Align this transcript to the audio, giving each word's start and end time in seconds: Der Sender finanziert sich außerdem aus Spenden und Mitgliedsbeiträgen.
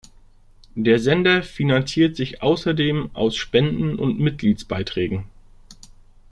Der 0.73 0.97
Sender 0.97 1.43
finanziert 1.43 2.15
sich 2.15 2.41
außerdem 2.41 3.11
aus 3.13 3.35
Spenden 3.35 3.99
und 3.99 4.19
Mitgliedsbeiträgen. 4.19 5.25